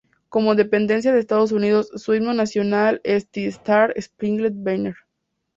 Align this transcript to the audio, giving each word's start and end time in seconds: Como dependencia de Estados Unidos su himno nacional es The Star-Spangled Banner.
Como 0.29 0.55
dependencia 0.55 1.13
de 1.13 1.19
Estados 1.19 1.51
Unidos 1.51 1.91
su 1.97 2.15
himno 2.15 2.33
nacional 2.33 3.01
es 3.03 3.27
The 3.29 3.45
Star-Spangled 3.45 4.53
Banner. 4.55 4.95